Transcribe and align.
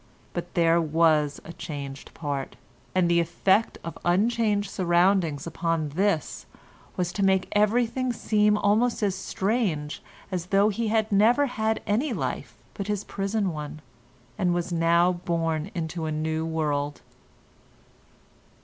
But 0.33 0.55
there 0.55 0.81
was 0.81 1.39
a 1.45 1.53
changed 1.53 2.11
part, 2.15 2.55
and 2.95 3.07
the 3.07 3.19
effect 3.19 3.77
of 3.83 3.99
unchanged 4.03 4.71
surroundings 4.71 5.45
upon 5.45 5.89
this 5.89 6.47
was 6.97 7.13
to 7.13 7.23
make 7.23 7.47
everything 7.51 8.11
seem 8.11 8.57
almost 8.57 9.03
as 9.03 9.13
strange 9.13 10.01
as 10.31 10.47
though 10.47 10.69
he 10.69 10.87
had 10.87 11.11
never 11.11 11.45
had 11.45 11.83
any 11.85 12.13
life 12.13 12.57
but 12.73 12.87
his 12.87 13.03
prison 13.03 13.53
one, 13.53 13.79
and 14.39 14.55
was 14.55 14.73
now 14.73 15.11
born 15.11 15.69
into 15.75 16.05
a 16.07 16.11
new 16.11 16.47
world. 16.47 17.01